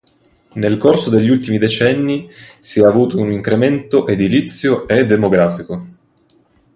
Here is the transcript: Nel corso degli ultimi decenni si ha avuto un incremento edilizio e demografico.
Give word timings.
Nel 0.53 0.77
corso 0.79 1.11
degli 1.11 1.29
ultimi 1.29 1.59
decenni 1.59 2.27
si 2.59 2.81
ha 2.81 2.87
avuto 2.87 3.19
un 3.19 3.31
incremento 3.31 4.07
edilizio 4.07 4.87
e 4.87 5.05
demografico. 5.05 5.85